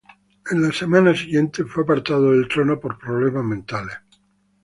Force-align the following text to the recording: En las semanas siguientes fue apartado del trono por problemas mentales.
En 0.49 0.63
las 0.63 0.77
semanas 0.77 1.19
siguientes 1.19 1.67
fue 1.69 1.83
apartado 1.83 2.31
del 2.31 2.47
trono 2.47 2.79
por 2.79 2.97
problemas 2.97 3.43
mentales. 3.43 3.93